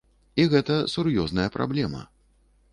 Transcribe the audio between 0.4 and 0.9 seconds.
І гэта